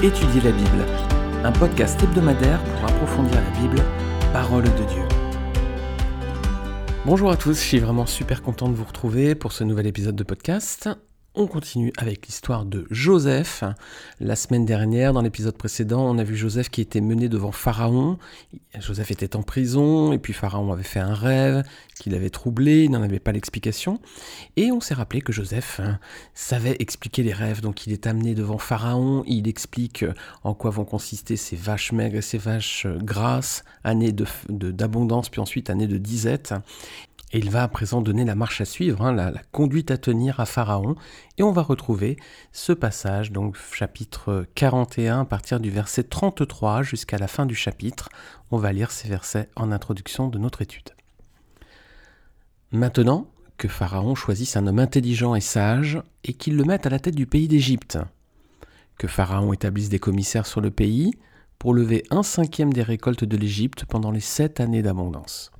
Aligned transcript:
Étudier 0.00 0.40
la 0.42 0.52
Bible, 0.52 0.86
un 1.42 1.50
podcast 1.50 2.00
hebdomadaire 2.00 2.62
pour 2.62 2.84
approfondir 2.88 3.34
la 3.34 3.60
Bible, 3.60 3.82
parole 4.32 4.62
de 4.62 4.84
Dieu. 4.84 5.02
Bonjour 7.04 7.32
à 7.32 7.36
tous, 7.36 7.54
je 7.54 7.66
suis 7.66 7.80
vraiment 7.80 8.06
super 8.06 8.42
content 8.42 8.68
de 8.68 8.76
vous 8.76 8.84
retrouver 8.84 9.34
pour 9.34 9.50
ce 9.50 9.64
nouvel 9.64 9.88
épisode 9.88 10.14
de 10.14 10.22
podcast. 10.22 10.88
On 11.40 11.46
continue 11.46 11.92
avec 11.96 12.26
l'histoire 12.26 12.64
de 12.64 12.88
Joseph. 12.90 13.62
La 14.18 14.34
semaine 14.34 14.64
dernière, 14.64 15.12
dans 15.12 15.22
l'épisode 15.22 15.56
précédent, 15.56 16.04
on 16.04 16.18
a 16.18 16.24
vu 16.24 16.36
Joseph 16.36 16.68
qui 16.68 16.80
était 16.80 17.00
mené 17.00 17.28
devant 17.28 17.52
Pharaon. 17.52 18.18
Joseph 18.80 19.12
était 19.12 19.36
en 19.36 19.44
prison, 19.44 20.12
et 20.12 20.18
puis 20.18 20.32
Pharaon 20.32 20.72
avait 20.72 20.82
fait 20.82 20.98
un 20.98 21.14
rêve 21.14 21.62
qu'il 22.00 22.16
avait 22.16 22.30
troublé, 22.30 22.82
il 22.84 22.90
n'en 22.90 23.02
avait 23.04 23.20
pas 23.20 23.30
l'explication. 23.30 24.00
Et 24.56 24.72
on 24.72 24.80
s'est 24.80 24.94
rappelé 24.94 25.20
que 25.20 25.32
Joseph 25.32 25.78
hein, 25.78 26.00
savait 26.34 26.74
expliquer 26.80 27.22
les 27.22 27.32
rêves, 27.32 27.60
donc 27.60 27.86
il 27.86 27.92
est 27.92 28.08
amené 28.08 28.34
devant 28.34 28.58
Pharaon, 28.58 29.22
il 29.28 29.46
explique 29.46 30.04
en 30.42 30.54
quoi 30.54 30.70
vont 30.70 30.84
consister 30.84 31.36
ces 31.36 31.54
vaches 31.54 31.92
maigres 31.92 32.18
et 32.18 32.22
ces 32.22 32.38
vaches 32.38 32.88
grasses, 32.96 33.62
années 33.84 34.12
d'abondance, 34.48 35.26
de, 35.26 35.30
puis 35.30 35.40
ensuite 35.40 35.70
années 35.70 35.86
de 35.86 35.98
disette. 35.98 36.52
Et 37.32 37.38
il 37.38 37.50
va 37.50 37.62
à 37.62 37.68
présent 37.68 38.00
donner 38.00 38.24
la 38.24 38.34
marche 38.34 38.62
à 38.62 38.64
suivre, 38.64 39.02
hein, 39.02 39.12
la, 39.12 39.32
conduite 39.52 39.90
à 39.90 39.98
tenir 39.98 40.40
à 40.40 40.46
Pharaon. 40.46 40.96
Et 41.36 41.42
on 41.42 41.52
va 41.52 41.60
retrouver 41.60 42.16
ce 42.52 42.72
passage, 42.72 43.32
donc 43.32 43.56
chapitre 43.72 44.46
41, 44.54 45.20
à 45.20 45.24
partir 45.26 45.60
du 45.60 45.70
verset 45.70 46.04
33 46.04 46.82
jusqu'à 46.82 47.18
la 47.18 47.28
fin 47.28 47.44
du 47.44 47.54
chapitre. 47.54 48.08
On 48.50 48.56
va 48.56 48.72
lire 48.72 48.90
ces 48.90 49.08
versets 49.08 49.50
en 49.56 49.72
introduction 49.72 50.28
de 50.28 50.38
notre 50.38 50.62
étude. 50.62 50.90
Maintenant 52.72 53.28
que 53.58 53.68
Pharaon 53.68 54.14
choisisse 54.14 54.56
un 54.56 54.66
homme 54.66 54.78
intelligent 54.78 55.34
et 55.34 55.40
sage, 55.40 56.00
et 56.24 56.32
qu'il 56.32 56.56
le 56.56 56.64
mette 56.64 56.86
à 56.86 56.90
la 56.90 56.98
tête 56.98 57.16
du 57.16 57.26
pays 57.26 57.48
d'Égypte. 57.48 57.98
Que 58.96 59.08
Pharaon 59.08 59.52
établisse 59.52 59.88
des 59.90 59.98
commissaires 59.98 60.46
sur 60.46 60.60
le 60.60 60.70
pays, 60.70 61.12
pour 61.58 61.74
lever 61.74 62.04
un 62.10 62.22
cinquième 62.22 62.72
des 62.72 62.82
récoltes 62.82 63.24
de 63.24 63.36
l'Égypte 63.36 63.84
pendant 63.84 64.12
les 64.12 64.20
sept 64.20 64.60
années 64.60 64.82
d'abondance 64.82 65.50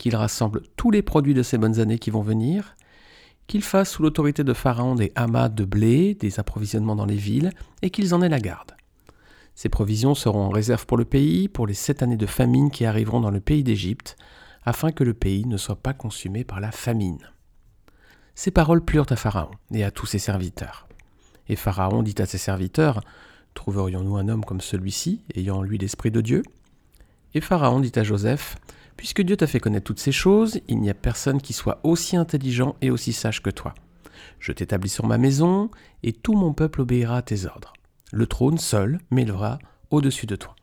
qu'il 0.00 0.16
rassemble 0.16 0.62
tous 0.76 0.90
les 0.90 1.02
produits 1.02 1.34
de 1.34 1.42
ces 1.42 1.58
bonnes 1.58 1.78
années 1.78 1.98
qui 1.98 2.10
vont 2.10 2.22
venir, 2.22 2.74
qu'il 3.46 3.62
fasse 3.62 3.90
sous 3.90 4.02
l'autorité 4.02 4.44
de 4.44 4.54
Pharaon 4.54 4.94
des 4.94 5.12
amas 5.14 5.50
de 5.50 5.66
blé, 5.66 6.14
des 6.14 6.40
approvisionnements 6.40 6.96
dans 6.96 7.04
les 7.04 7.16
villes, 7.16 7.52
et 7.82 7.90
qu'ils 7.90 8.14
en 8.14 8.22
aient 8.22 8.30
la 8.30 8.40
garde. 8.40 8.74
Ces 9.54 9.68
provisions 9.68 10.14
seront 10.14 10.44
en 10.44 10.48
réserve 10.48 10.86
pour 10.86 10.96
le 10.96 11.04
pays, 11.04 11.48
pour 11.48 11.66
les 11.66 11.74
sept 11.74 12.02
années 12.02 12.16
de 12.16 12.24
famine 12.24 12.70
qui 12.70 12.86
arriveront 12.86 13.20
dans 13.20 13.30
le 13.30 13.40
pays 13.40 13.62
d'Égypte, 13.62 14.16
afin 14.64 14.90
que 14.90 15.04
le 15.04 15.12
pays 15.12 15.44
ne 15.44 15.58
soit 15.58 15.76
pas 15.76 15.92
consumé 15.92 16.44
par 16.44 16.60
la 16.60 16.72
famine. 16.72 17.20
Ces 18.34 18.50
paroles 18.50 18.82
plurent 18.82 19.10
à 19.10 19.16
Pharaon 19.16 19.50
et 19.70 19.84
à 19.84 19.90
tous 19.90 20.06
ses 20.06 20.18
serviteurs. 20.18 20.88
Et 21.50 21.56
Pharaon 21.56 22.02
dit 22.02 22.14
à 22.18 22.26
ses 22.26 22.38
serviteurs, 22.38 23.02
Trouverions-nous 23.52 24.16
un 24.16 24.28
homme 24.28 24.46
comme 24.46 24.62
celui-ci, 24.62 25.24
ayant 25.34 25.58
en 25.58 25.62
lui 25.62 25.76
l'Esprit 25.76 26.10
de 26.10 26.22
Dieu? 26.22 26.42
Et 27.34 27.42
Pharaon 27.42 27.80
dit 27.80 27.92
à 27.96 28.02
Joseph, 28.02 28.56
Puisque 29.00 29.22
Dieu 29.22 29.34
t'a 29.34 29.46
fait 29.46 29.60
connaître 29.60 29.86
toutes 29.86 29.98
ces 29.98 30.12
choses, 30.12 30.60
il 30.68 30.78
n'y 30.78 30.90
a 30.90 30.94
personne 30.94 31.40
qui 31.40 31.54
soit 31.54 31.80
aussi 31.84 32.18
intelligent 32.18 32.76
et 32.82 32.90
aussi 32.90 33.14
sage 33.14 33.42
que 33.42 33.48
toi. 33.48 33.72
Je 34.38 34.52
t'établis 34.52 34.90
sur 34.90 35.06
ma 35.06 35.16
maison, 35.16 35.70
et 36.02 36.12
tout 36.12 36.34
mon 36.34 36.52
peuple 36.52 36.82
obéira 36.82 37.16
à 37.16 37.22
tes 37.22 37.46
ordres. 37.46 37.72
Le 38.12 38.26
trône 38.26 38.58
seul 38.58 39.00
m'élevera 39.10 39.58
au-dessus 39.90 40.26
de 40.26 40.36
toi. 40.36 40.54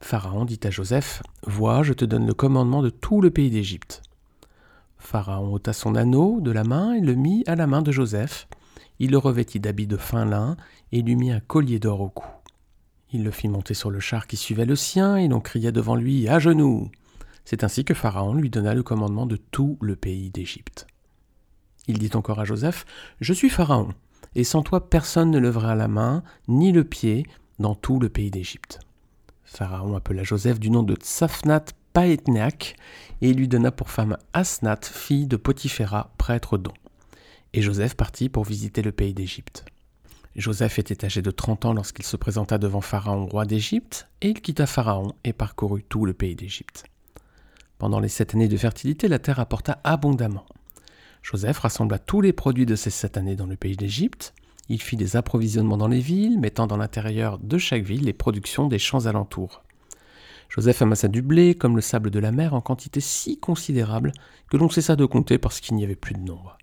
Pharaon 0.00 0.46
dit 0.46 0.60
à 0.64 0.70
Joseph, 0.70 1.22
Vois, 1.42 1.82
je 1.82 1.92
te 1.92 2.06
donne 2.06 2.26
le 2.26 2.32
commandement 2.32 2.80
de 2.80 2.88
tout 2.88 3.20
le 3.20 3.30
pays 3.30 3.50
d'Égypte. 3.50 4.00
Pharaon 4.96 5.52
ôta 5.52 5.74
son 5.74 5.96
anneau 5.96 6.40
de 6.40 6.50
la 6.50 6.64
main 6.64 6.94
et 6.94 7.00
le 7.02 7.12
mit 7.12 7.44
à 7.46 7.56
la 7.56 7.66
main 7.66 7.82
de 7.82 7.92
Joseph. 7.92 8.48
Il 9.00 9.10
le 9.10 9.18
revêtit 9.18 9.60
d'habits 9.60 9.86
de 9.86 9.98
fin 9.98 10.24
lin 10.24 10.56
et 10.92 11.02
lui 11.02 11.14
mit 11.14 11.30
un 11.30 11.40
collier 11.40 11.78
d'or 11.78 12.00
au 12.00 12.08
cou. 12.08 12.26
Il 13.12 13.22
le 13.22 13.30
fit 13.30 13.48
monter 13.48 13.74
sur 13.74 13.90
le 13.90 14.00
char 14.00 14.26
qui 14.26 14.38
suivait 14.38 14.64
le 14.64 14.76
sien, 14.76 15.16
et 15.16 15.28
l'on 15.28 15.40
criait 15.40 15.72
devant 15.72 15.94
lui 15.94 16.26
À 16.26 16.38
genoux 16.38 16.90
c'est 17.44 17.64
ainsi 17.64 17.84
que 17.84 17.94
Pharaon 17.94 18.34
lui 18.34 18.50
donna 18.50 18.74
le 18.74 18.82
commandement 18.82 19.26
de 19.26 19.36
tout 19.36 19.78
le 19.80 19.96
pays 19.96 20.30
d'Égypte. 20.30 20.86
Il 21.86 21.98
dit 21.98 22.10
encore 22.14 22.40
à 22.40 22.44
Joseph, 22.44 22.86
Je 23.20 23.32
suis 23.32 23.50
Pharaon, 23.50 23.90
et 24.34 24.44
sans 24.44 24.62
toi 24.62 24.88
personne 24.88 25.30
ne 25.30 25.38
lèvera 25.38 25.74
la 25.74 25.88
main 25.88 26.22
ni 26.48 26.72
le 26.72 26.84
pied 26.84 27.26
dans 27.58 27.74
tout 27.74 28.00
le 28.00 28.08
pays 28.08 28.30
d'Égypte. 28.30 28.80
Pharaon 29.44 29.94
appela 29.94 30.24
Joseph 30.24 30.58
du 30.58 30.70
nom 30.70 30.82
de 30.82 30.94
Tsafnat 30.94 31.66
Paetneak, 31.92 32.76
et 33.20 33.32
lui 33.32 33.46
donna 33.46 33.70
pour 33.70 33.90
femme 33.90 34.16
Asnat, 34.32 34.80
fille 34.82 35.26
de 35.26 35.36
Potiphéra, 35.36 36.12
prêtre 36.18 36.58
d'On. 36.58 36.72
Et 37.52 37.62
Joseph 37.62 37.94
partit 37.94 38.28
pour 38.28 38.44
visiter 38.44 38.82
le 38.82 38.90
pays 38.90 39.14
d'Égypte. 39.14 39.64
Joseph 40.34 40.80
était 40.80 41.04
âgé 41.04 41.22
de 41.22 41.30
trente 41.30 41.64
ans 41.64 41.72
lorsqu'il 41.72 42.04
se 42.04 42.16
présenta 42.16 42.58
devant 42.58 42.80
Pharaon, 42.80 43.26
roi 43.26 43.44
d'Égypte, 43.44 44.08
et 44.22 44.30
il 44.30 44.40
quitta 44.40 44.66
Pharaon 44.66 45.14
et 45.22 45.32
parcourut 45.32 45.84
tout 45.84 46.04
le 46.04 46.14
pays 46.14 46.34
d'Égypte. 46.34 46.84
Pendant 47.84 48.00
les 48.00 48.08
sept 48.08 48.34
années 48.34 48.48
de 48.48 48.56
fertilité, 48.56 49.08
la 49.08 49.18
terre 49.18 49.40
apporta 49.40 49.78
abondamment. 49.84 50.46
Joseph 51.22 51.58
rassembla 51.58 51.98
tous 51.98 52.22
les 52.22 52.32
produits 52.32 52.64
de 52.64 52.76
ces 52.76 52.88
sept 52.88 53.18
années 53.18 53.36
dans 53.36 53.44
le 53.44 53.56
pays 53.56 53.76
d'Égypte. 53.76 54.32
Il 54.70 54.80
fit 54.80 54.96
des 54.96 55.16
approvisionnements 55.16 55.76
dans 55.76 55.88
les 55.88 56.00
villes, 56.00 56.40
mettant 56.40 56.66
dans 56.66 56.78
l'intérieur 56.78 57.38
de 57.38 57.58
chaque 57.58 57.82
ville 57.82 58.06
les 58.06 58.14
productions 58.14 58.68
des 58.68 58.78
champs 58.78 59.04
alentours. 59.04 59.62
Joseph 60.48 60.80
amassa 60.80 61.08
du 61.08 61.20
blé 61.20 61.54
comme 61.54 61.76
le 61.76 61.82
sable 61.82 62.10
de 62.10 62.18
la 62.18 62.32
mer 62.32 62.54
en 62.54 62.62
quantité 62.62 63.00
si 63.00 63.38
considérable 63.38 64.14
que 64.48 64.56
l'on 64.56 64.70
cessa 64.70 64.96
de 64.96 65.04
compter 65.04 65.36
parce 65.36 65.60
qu'il 65.60 65.76
n'y 65.76 65.84
avait 65.84 65.94
plus 65.94 66.14
de 66.14 66.20
nombre. 66.20 66.56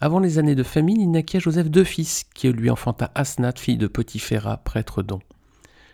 Avant 0.00 0.20
les 0.20 0.38
années 0.38 0.54
de 0.54 0.62
famine, 0.62 1.02
il 1.02 1.10
naquit 1.10 1.36
à 1.36 1.40
Joseph 1.40 1.68
deux 1.68 1.84
fils, 1.84 2.24
qui 2.34 2.48
lui 2.48 2.70
enfanta 2.70 3.10
Asnath, 3.14 3.58
fille 3.58 3.76
de 3.76 3.88
Potiphéra, 3.88 4.56
prêtre 4.56 5.02
d'On. 5.02 5.20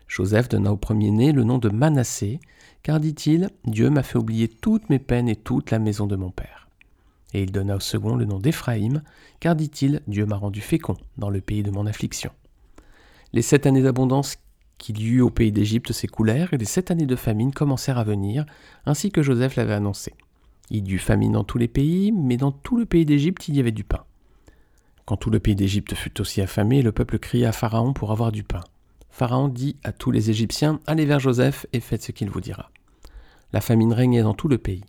Joseph 0.09 0.48
donna 0.48 0.72
au 0.72 0.76
premier-né 0.76 1.32
le 1.32 1.44
nom 1.44 1.59
de 1.59 1.69
Manassé, 1.69 2.41
car 2.82 3.00
dit-il, 3.00 3.50
Dieu 3.65 3.91
m'a 3.91 4.03
fait 4.03 4.19
oublier 4.19 4.48
toutes 4.48 4.91
mes 4.91 4.98
peines 4.98 5.28
et 5.28 5.37
toute 5.37 5.70
la 5.70 5.78
maison 5.78 6.06
de 6.06 6.16
mon 6.16 6.31
père. 6.31 6.69
Et 7.32 7.42
il 7.42 7.50
donna 7.50 7.76
au 7.76 7.81
second 7.81 8.15
le 8.15 8.25
nom 8.25 8.38
d'Éphraïm, 8.38 9.03
car 9.41 9.56
dit-il, 9.56 10.03
Dieu 10.06 10.26
m'a 10.26 10.37
rendu 10.37 10.60
fécond 10.60 10.97
dans 11.19 11.31
le 11.31 11.41
pays 11.41 11.62
de 11.62 11.70
mon 11.70 11.87
affliction. 11.87 12.31
Les 13.32 13.42
sept 13.42 13.66
années 13.66 13.82
d'abondance 13.82 14.37
qu'il 14.78 15.00
y 15.00 15.06
eut 15.06 15.20
au 15.20 15.31
pays 15.31 15.50
d'Égypte 15.50 15.92
s'écoulèrent, 15.92 16.53
et 16.53 16.59
les 16.59 16.65
sept 16.65 16.91
années 16.91 17.06
de 17.06 17.16
famine 17.16 17.53
commencèrent 17.53 17.98
à 17.98 18.04
venir, 18.04 18.44
ainsi 18.86 19.10
que 19.10 19.22
Joseph 19.22 19.56
l'avait 19.56 19.75
annoncé. 19.75 20.15
Il 20.71 20.88
y 20.88 20.94
eut 20.94 20.98
famine 20.98 21.32
dans 21.32 21.44
tous 21.44 21.59
les 21.59 21.69
pays, 21.69 22.12
mais 22.12 22.36
dans 22.36 22.53
tout 22.53 22.76
le 22.76 22.86
pays 22.86 23.04
d'Égypte 23.04 23.48
il 23.48 23.56
y 23.56 23.60
avait 23.60 23.72
du 23.72 23.84
pain. 23.84 24.04
Quand 25.04 25.16
tout 25.16 25.31
le 25.31 25.41
pays 25.41 25.56
d'Égypte 25.56 25.94
fut 25.94 26.21
aussi 26.21 26.41
affamé, 26.41 26.81
le 26.81 26.92
peuple 26.92 27.19
cria 27.19 27.50
à 27.50 27.53
Pharaon 27.53 27.92
pour 27.92 28.12
avoir 28.12 28.32
du 28.32 28.42
pain. 28.42 28.60
Pharaon 29.14 29.47
dit 29.47 29.76
à 29.84 29.92
tous 29.92 30.10
les 30.10 30.30
Égyptiens, 30.30 30.80
Allez 30.88 31.04
vers 31.04 31.20
Joseph 31.20 31.66
et 31.72 31.78
faites 31.78 32.02
ce 32.02 32.10
qu'il 32.10 32.28
vous 32.30 32.41
dira. 32.41 32.72
La 33.52 33.60
famine 33.60 33.92
régnait 33.92 34.25
dans 34.25 34.34
tout 34.34 34.48
le 34.48 34.58
pays. 34.58 34.82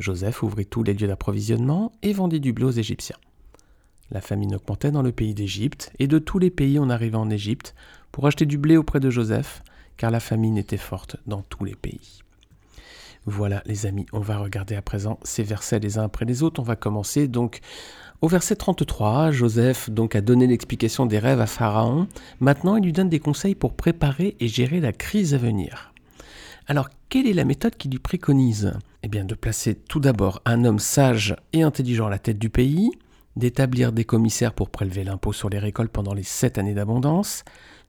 Joseph 0.00 0.42
ouvrit 0.42 0.66
tous 0.66 0.82
les 0.82 0.94
lieux 0.94 1.06
d'approvisionnement 1.06 1.92
et 2.02 2.12
vendit 2.12 2.40
du 2.40 2.52
blé 2.52 2.64
aux 2.64 2.72
Égyptiens. 2.72 3.18
La 4.10 4.20
famine 4.20 4.56
augmentait 4.56 4.90
dans 4.90 5.02
le 5.02 5.12
pays 5.12 5.32
d'Égypte, 5.32 5.92
et 6.00 6.08
de 6.08 6.18
tous 6.18 6.40
les 6.40 6.50
pays 6.50 6.80
on 6.80 6.90
arrivait 6.90 7.14
en 7.14 7.30
Égypte 7.30 7.76
pour 8.10 8.26
acheter 8.26 8.46
du 8.46 8.58
blé 8.58 8.76
auprès 8.76 8.98
de 8.98 9.10
Joseph, 9.10 9.62
car 9.96 10.10
la 10.10 10.18
famine 10.18 10.58
était 10.58 10.76
forte 10.76 11.14
dans 11.28 11.42
tous 11.42 11.64
les 11.64 11.76
pays. 11.76 12.24
Voilà 13.26 13.62
les 13.64 13.86
amis, 13.86 14.06
on 14.12 14.18
va 14.18 14.38
regarder 14.38 14.74
à 14.74 14.82
présent 14.82 15.20
ces 15.22 15.44
versets 15.44 15.78
les 15.78 15.98
uns 15.98 16.04
après 16.04 16.24
les 16.24 16.42
autres. 16.42 16.60
On 16.60 16.64
va 16.64 16.74
commencer 16.74 17.28
donc 17.28 17.60
au 18.20 18.28
verset 18.28 18.56
33. 18.56 19.30
Joseph 19.30 19.90
donc 19.90 20.16
a 20.16 20.20
donné 20.20 20.46
l'explication 20.46 21.06
des 21.06 21.18
rêves 21.18 21.40
à 21.40 21.46
Pharaon. 21.46 22.08
Maintenant 22.40 22.76
il 22.76 22.84
lui 22.84 22.92
donne 22.92 23.08
des 23.08 23.20
conseils 23.20 23.54
pour 23.54 23.74
préparer 23.74 24.36
et 24.40 24.48
gérer 24.48 24.80
la 24.80 24.92
crise 24.92 25.34
à 25.34 25.38
venir. 25.38 25.92
Alors, 26.66 26.90
quelle 27.08 27.26
est 27.26 27.32
la 27.32 27.46
méthode 27.46 27.76
qu'il 27.76 27.92
lui 27.92 27.98
préconise? 27.98 28.74
Eh 29.02 29.08
bien, 29.08 29.24
de 29.24 29.34
placer 29.34 29.74
tout 29.74 30.00
d'abord 30.00 30.42
un 30.44 30.66
homme 30.66 30.78
sage 30.78 31.34
et 31.54 31.62
intelligent 31.62 32.08
à 32.08 32.10
la 32.10 32.18
tête 32.18 32.38
du 32.38 32.50
pays, 32.50 32.90
d'établir 33.36 33.90
des 33.90 34.04
commissaires 34.04 34.52
pour 34.52 34.68
prélever 34.68 35.02
l'impôt 35.02 35.32
sur 35.32 35.48
les 35.48 35.58
récoltes 35.58 35.92
pendant 35.92 36.12
les 36.12 36.24
sept 36.24 36.58
années 36.58 36.74
d'abondance, 36.74 37.44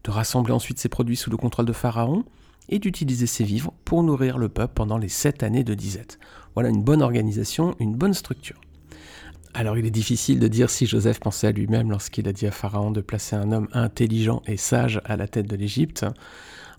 de 0.05 0.11
rassembler 0.11 0.53
ensuite 0.53 0.79
ses 0.79 0.87
produits 0.87 1.17
sous 1.17 1.29
le 1.29 1.35
contrôle 1.35 1.65
de 1.65 1.73
Pharaon, 1.73 2.23
et 2.69 2.79
d'utiliser 2.79 3.27
ses 3.27 3.43
vivres 3.43 3.73
pour 3.83 4.03
nourrir 4.03 4.37
le 4.37 4.47
peuple 4.47 4.75
pendant 4.75 4.97
les 4.97 5.09
sept 5.09 5.43
années 5.43 5.65
de 5.65 5.73
disette. 5.73 6.17
Voilà 6.53 6.69
une 6.69 6.83
bonne 6.83 7.01
organisation, 7.01 7.75
une 7.79 7.95
bonne 7.95 8.13
structure. 8.13 8.61
Alors 9.53 9.77
il 9.77 9.85
est 9.85 9.91
difficile 9.91 10.39
de 10.39 10.47
dire 10.47 10.69
si 10.69 10.85
Joseph 10.85 11.19
pensait 11.19 11.47
à 11.47 11.51
lui-même 11.51 11.89
lorsqu'il 11.89 12.27
a 12.27 12.33
dit 12.33 12.45
à 12.45 12.51
Pharaon 12.51 12.91
de 12.91 13.01
placer 13.01 13.35
un 13.35 13.51
homme 13.51 13.67
intelligent 13.73 14.41
et 14.45 14.57
sage 14.57 15.01
à 15.05 15.17
la 15.17 15.27
tête 15.27 15.47
de 15.47 15.55
l'Égypte. 15.55 16.05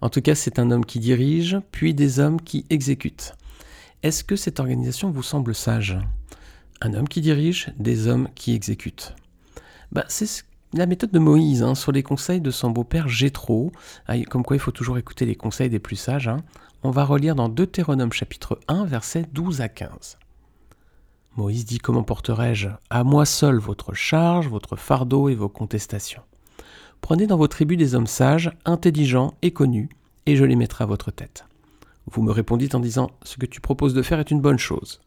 En 0.00 0.08
tout 0.08 0.22
cas, 0.22 0.34
c'est 0.34 0.58
un 0.58 0.70
homme 0.70 0.86
qui 0.86 0.98
dirige, 0.98 1.58
puis 1.72 1.92
des 1.94 2.20
hommes 2.20 2.40
qui 2.40 2.64
exécutent. 2.70 3.34
Est-ce 4.02 4.24
que 4.24 4.36
cette 4.36 4.60
organisation 4.60 5.10
vous 5.10 5.22
semble 5.22 5.54
sage? 5.54 5.98
Un 6.80 6.94
homme 6.94 7.08
qui 7.08 7.20
dirige, 7.20 7.70
des 7.78 8.06
hommes 8.06 8.28
qui 8.34 8.54
exécutent. 8.54 9.14
Bah, 9.92 10.04
c'est 10.08 10.44
la 10.72 10.86
méthode 10.86 11.10
de 11.10 11.18
Moïse 11.18 11.62
hein, 11.62 11.74
sur 11.74 11.92
les 11.92 12.02
conseils 12.02 12.40
de 12.40 12.50
son 12.50 12.70
beau-père 12.70 13.08
Jéthro, 13.08 13.72
ah, 14.06 14.18
comme 14.30 14.44
quoi 14.44 14.56
il 14.56 14.60
faut 14.60 14.70
toujours 14.70 14.96
écouter 14.96 15.26
les 15.26 15.34
conseils 15.34 15.68
des 15.68 15.80
plus 15.80 15.96
sages. 15.96 16.28
Hein. 16.28 16.38
On 16.82 16.90
va 16.90 17.04
relire 17.04 17.34
dans 17.34 17.50
Deutéronome 17.50 18.12
chapitre 18.12 18.58
1, 18.68 18.86
versets 18.86 19.26
12 19.32 19.60
à 19.60 19.68
15. 19.68 20.16
Moïse 21.36 21.64
dit 21.64 21.78
Comment 21.78 22.02
porterai-je 22.02 22.68
à 22.90 23.04
moi 23.04 23.24
seul 23.24 23.58
votre 23.58 23.94
charge, 23.94 24.48
votre 24.48 24.76
fardeau 24.76 25.28
et 25.28 25.34
vos 25.34 25.48
contestations? 25.48 26.22
Prenez 27.00 27.26
dans 27.26 27.36
vos 27.36 27.48
tribus 27.48 27.78
des 27.78 27.94
hommes 27.94 28.08
sages, 28.08 28.50
intelligents 28.64 29.34
et 29.42 29.52
connus, 29.52 29.88
et 30.26 30.36
je 30.36 30.44
les 30.44 30.56
mettrai 30.56 30.84
à 30.84 30.86
votre 30.88 31.10
tête. 31.10 31.44
Vous 32.10 32.22
me 32.22 32.32
répondîtes 32.32 32.74
en 32.74 32.80
disant 32.80 33.10
Ce 33.22 33.36
que 33.36 33.46
tu 33.46 33.60
proposes 33.60 33.94
de 33.94 34.02
faire 34.02 34.18
est 34.18 34.30
une 34.30 34.40
bonne 34.40 34.58
chose. 34.58 35.00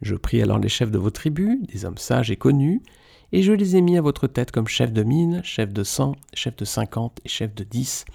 Je 0.00 0.14
pris 0.14 0.40
alors 0.40 0.58
les 0.58 0.70
chefs 0.70 0.90
de 0.90 0.98
vos 0.98 1.10
tribus, 1.10 1.58
des 1.68 1.84
hommes 1.84 1.98
sages 1.98 2.30
et 2.30 2.36
connus, 2.36 2.82
et 3.32 3.42
je 3.42 3.52
les 3.52 3.76
ai 3.76 3.82
mis 3.82 3.98
à 3.98 4.02
votre 4.02 4.26
tête 4.26 4.50
comme 4.50 4.66
chefs 4.66 4.92
de 4.92 5.02
mille, 5.02 5.42
chefs 5.44 5.72
de 5.72 5.84
cent, 5.84 6.16
chefs 6.32 6.56
de 6.56 6.64
cinquante 6.64 7.20
et 7.24 7.28
chefs 7.28 7.54
de 7.54 7.64
dix, 7.64 8.06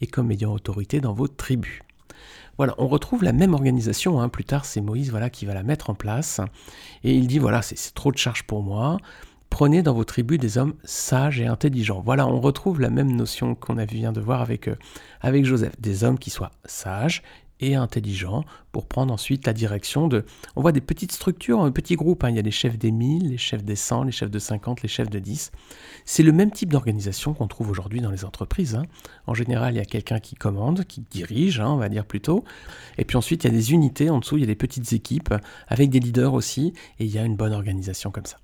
et 0.00 0.08
comme 0.08 0.32
ayant 0.32 0.52
autorité 0.52 1.00
dans 1.00 1.12
vos 1.12 1.28
tribus. 1.28 1.80
Voilà, 2.58 2.74
on 2.76 2.88
retrouve 2.88 3.22
la 3.22 3.32
même 3.32 3.54
organisation. 3.54 4.20
Hein. 4.20 4.28
Plus 4.28 4.44
tard, 4.44 4.64
c'est 4.64 4.80
Moïse 4.80 5.10
voilà, 5.10 5.30
qui 5.30 5.46
va 5.46 5.54
la 5.54 5.62
mettre 5.62 5.90
en 5.90 5.94
place. 5.94 6.40
Et 7.04 7.14
il 7.14 7.28
dit, 7.28 7.38
voilà, 7.38 7.62
c'est 7.62 7.94
trop 7.94 8.12
de 8.12 8.18
charge 8.18 8.42
pour 8.42 8.62
moi. 8.62 8.98
Prenez 9.48 9.82
dans 9.82 9.94
vos 9.94 10.04
tribus 10.04 10.38
des 10.38 10.58
hommes 10.58 10.74
sages 10.84 11.40
et 11.40 11.46
intelligents. 11.46 12.02
Voilà, 12.04 12.26
on 12.26 12.40
retrouve 12.40 12.80
la 12.80 12.90
même 12.90 13.12
notion 13.12 13.54
qu'on 13.54 13.76
vient 13.76 14.12
de 14.12 14.20
voir 14.20 14.42
avec, 14.42 14.68
euh, 14.68 14.76
avec 15.20 15.46
Joseph. 15.46 15.80
Des 15.80 16.04
hommes 16.04 16.18
qui 16.18 16.30
soient 16.30 16.50
sages 16.64 17.22
et 17.60 17.74
intelligents 17.74 18.44
pour 18.72 18.86
prendre 18.86 19.12
ensuite 19.12 19.46
la 19.46 19.52
direction 19.52 20.08
de... 20.08 20.24
On 20.56 20.62
voit 20.62 20.72
des 20.72 20.80
petites 20.80 21.12
structures, 21.12 21.60
un 21.60 21.72
petit 21.72 21.96
groupe. 21.96 22.24
Hein. 22.24 22.30
Il 22.30 22.36
y 22.36 22.38
a 22.38 22.42
les 22.42 22.50
chefs 22.50 22.78
des 22.78 22.90
1000, 22.90 23.30
les 23.30 23.38
chefs 23.38 23.64
des 23.64 23.76
100, 23.76 24.04
les 24.04 24.12
chefs 24.12 24.30
de 24.30 24.38
50, 24.38 24.82
les 24.82 24.88
chefs 24.88 25.10
de 25.10 25.18
10. 25.18 25.50
C'est 26.04 26.22
le 26.22 26.32
même 26.32 26.50
type 26.50 26.72
d'organisation 26.72 27.34
qu'on 27.34 27.48
trouve 27.48 27.70
aujourd'hui 27.70 28.00
dans 28.00 28.10
les 28.10 28.24
entreprises. 28.24 28.74
Hein. 28.74 28.84
En 29.26 29.34
général, 29.34 29.74
il 29.74 29.78
y 29.78 29.80
a 29.80 29.84
quelqu'un 29.84 30.20
qui 30.20 30.36
commande, 30.36 30.84
qui 30.84 31.02
dirige, 31.10 31.60
hein, 31.60 31.70
on 31.70 31.76
va 31.76 31.88
dire 31.88 32.04
plutôt. 32.04 32.44
Et 32.96 33.04
puis 33.04 33.16
ensuite, 33.16 33.44
il 33.44 33.48
y 33.48 33.50
a 33.50 33.54
des 33.54 33.72
unités 33.72 34.10
en 34.10 34.20
dessous, 34.20 34.36
il 34.36 34.40
y 34.40 34.44
a 34.44 34.46
des 34.46 34.54
petites 34.54 34.92
équipes 34.92 35.34
avec 35.66 35.90
des 35.90 36.00
leaders 36.00 36.34
aussi. 36.34 36.72
Et 36.98 37.04
il 37.04 37.10
y 37.10 37.18
a 37.18 37.24
une 37.24 37.36
bonne 37.36 37.52
organisation 37.52 38.10
comme 38.10 38.26
ça. 38.26 38.36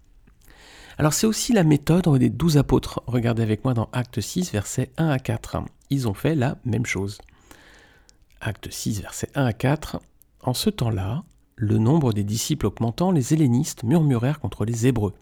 Alors 0.96 1.12
c'est 1.12 1.26
aussi 1.26 1.52
la 1.52 1.64
méthode 1.64 2.08
des 2.18 2.30
douze 2.30 2.56
apôtres. 2.56 3.02
Regardez 3.06 3.42
avec 3.42 3.64
moi 3.64 3.74
dans 3.74 3.88
Acte 3.92 4.20
6, 4.20 4.52
versets 4.52 4.90
1 4.96 5.08
à 5.08 5.18
4. 5.18 5.56
Ils 5.90 6.06
ont 6.06 6.14
fait 6.14 6.36
la 6.36 6.56
même 6.64 6.86
chose. 6.86 7.18
Acte 8.46 8.70
6, 8.70 9.00
versets 9.00 9.30
1 9.34 9.46
à 9.46 9.52
4. 9.54 10.02
En 10.42 10.52
ce 10.52 10.68
temps-là, 10.68 11.24
le 11.56 11.78
nombre 11.78 12.12
des 12.12 12.24
disciples 12.24 12.66
augmentant, 12.66 13.10
les 13.10 13.32
hellénistes 13.32 13.84
murmurèrent 13.84 14.38
contre 14.38 14.66
les 14.66 14.86
Hébreux, 14.86 15.14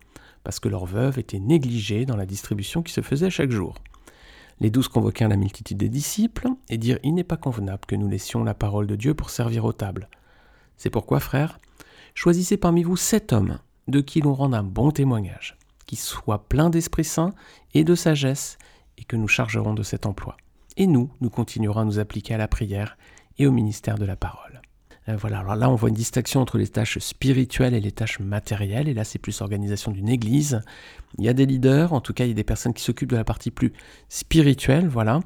parce 0.42 0.58
que 0.58 0.68
leurs 0.68 0.86
veuves 0.86 1.20
étaient 1.20 1.38
négligées 1.38 2.04
dans 2.04 2.16
la 2.16 2.26
distribution 2.26 2.82
qui 2.82 2.92
se 2.92 3.00
faisait 3.00 3.30
chaque 3.30 3.52
jour. 3.52 3.74
Les 4.58 4.70
douze 4.70 4.88
convoquèrent 4.88 5.28
la 5.28 5.36
multitude 5.36 5.78
des 5.78 5.88
disciples 5.88 6.48
et 6.68 6.78
dirent 6.78 6.98
Il 7.04 7.14
n'est 7.14 7.22
pas 7.22 7.36
convenable 7.36 7.86
que 7.86 7.94
nous 7.94 8.08
laissions 8.08 8.42
la 8.42 8.54
parole 8.54 8.88
de 8.88 8.96
Dieu 8.96 9.14
pour 9.14 9.30
servir 9.30 9.64
aux 9.66 9.72
tables. 9.72 10.08
C'est 10.76 10.90
pourquoi, 10.90 11.20
frères, 11.20 11.60
choisissez 12.16 12.56
parmi 12.56 12.82
vous 12.82 12.96
sept 12.96 13.32
hommes 13.32 13.60
de 13.86 14.00
qui 14.00 14.20
l'on 14.20 14.34
rende 14.34 14.56
un 14.56 14.64
bon 14.64 14.90
témoignage, 14.90 15.56
qui 15.86 15.94
soient 15.94 16.48
pleins 16.48 16.70
d'Esprit 16.70 17.04
Saint 17.04 17.30
et 17.72 17.84
de 17.84 17.94
sagesse, 17.94 18.58
et 18.98 19.04
que 19.04 19.14
nous 19.14 19.28
chargerons 19.28 19.74
de 19.74 19.84
cet 19.84 20.06
emploi. 20.06 20.36
Et 20.76 20.86
nous, 20.86 21.10
nous 21.20 21.30
continuerons 21.30 21.80
à 21.80 21.84
nous 21.84 21.98
appliquer 21.98 22.34
à 22.34 22.38
la 22.38 22.48
prière 22.48 22.96
et 23.38 23.46
au 23.46 23.52
ministère 23.52 23.98
de 23.98 24.04
la 24.04 24.16
parole. 24.16 24.62
Euh, 25.08 25.16
voilà, 25.16 25.40
alors 25.40 25.56
là 25.56 25.68
on 25.68 25.74
voit 25.74 25.88
une 25.88 25.96
distinction 25.96 26.40
entre 26.40 26.58
les 26.58 26.68
tâches 26.68 26.98
spirituelles 26.98 27.74
et 27.74 27.80
les 27.80 27.90
tâches 27.90 28.20
matérielles, 28.20 28.88
et 28.88 28.94
là 28.94 29.04
c'est 29.04 29.18
plus 29.18 29.40
l'organisation 29.40 29.90
d'une 29.90 30.08
église. 30.08 30.62
Il 31.18 31.24
y 31.24 31.28
a 31.28 31.32
des 31.32 31.46
leaders, 31.46 31.92
en 31.92 32.00
tout 32.00 32.12
cas 32.12 32.24
il 32.24 32.28
y 32.28 32.32
a 32.32 32.34
des 32.34 32.44
personnes 32.44 32.72
qui 32.72 32.84
s'occupent 32.84 33.10
de 33.10 33.16
la 33.16 33.24
partie 33.24 33.50
plus 33.50 33.72
spirituelle, 34.08 34.86
voilà, 34.86 35.20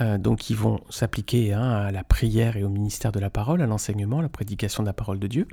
euh, 0.00 0.18
donc 0.18 0.40
qui 0.40 0.54
vont 0.54 0.80
s'appliquer 0.90 1.52
hein, 1.52 1.70
à 1.70 1.92
la 1.92 2.02
prière 2.02 2.56
et 2.56 2.64
au 2.64 2.68
ministère 2.68 3.12
de 3.12 3.20
la 3.20 3.30
parole, 3.30 3.62
à 3.62 3.66
l'enseignement, 3.66 4.18
à 4.18 4.22
la 4.22 4.28
prédication 4.28 4.82
de 4.82 4.88
la 4.88 4.92
parole 4.92 5.20
de 5.20 5.28
Dieu. 5.28 5.46